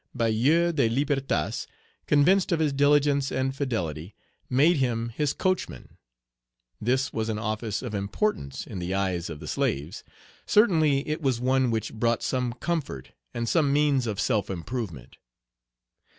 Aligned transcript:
Bayou 0.15 0.71
de 0.73 0.89
Libertas, 0.89 1.67
convinced 2.07 2.51
of 2.51 2.59
his 2.59 2.73
diligence 2.73 3.31
and 3.31 3.55
fidelity, 3.55 4.15
made 4.49 4.77
him 4.77 5.09
his 5.09 5.31
coachman. 5.31 5.95
This 6.81 7.13
was 7.13 7.29
an 7.29 7.37
office 7.37 7.83
of 7.83 7.93
importance 7.93 8.65
in 8.65 8.79
the 8.79 8.95
eyes 8.95 9.29
of 9.29 9.39
the 9.39 9.47
slaves; 9.47 10.03
certainly 10.47 11.07
it 11.07 11.21
was 11.21 11.39
one 11.39 11.69
which 11.69 11.93
brought 11.93 12.23
some 12.23 12.53
comfort 12.53 13.11
and 13.35 13.47
some 13.47 13.71
means 13.71 14.07
of 14.07 14.19
self 14.19 14.49
improvement. 14.49 15.17